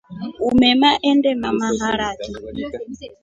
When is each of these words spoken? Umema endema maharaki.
Umema 0.49 0.89
endema 1.09 1.49
maharaki. 1.59 2.31